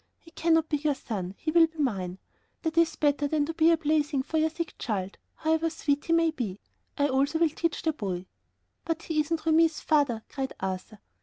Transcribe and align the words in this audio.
He 0.17 0.31
cannot 0.31 0.67
be 0.67 0.77
your 0.77 0.95
son; 0.95 1.35
he 1.37 1.51
will 1.51 1.67
be 1.67 1.77
mine. 1.77 2.17
That 2.63 2.75
is 2.75 2.95
better 2.95 3.27
than 3.27 3.45
to 3.45 3.53
be 3.53 3.69
a 3.69 3.77
plaything 3.77 4.23
for 4.23 4.39
your 4.39 4.49
sick 4.49 4.73
child, 4.79 5.19
however 5.35 5.69
sweet 5.69 6.05
he 6.05 6.13
may 6.13 6.31
be. 6.31 6.59
I 6.97 7.07
also 7.07 7.37
will 7.37 7.49
teach 7.49 7.83
the 7.83 7.93
boy.'" 7.93 8.25
"But 8.83 9.03
he 9.03 9.19
isn't 9.19 9.45
Remi's 9.45 9.79
father," 9.79 10.23
cried 10.27 10.53
Arthur. 10.59 10.97